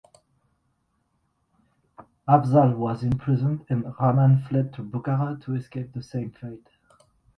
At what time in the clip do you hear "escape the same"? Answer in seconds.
5.53-6.31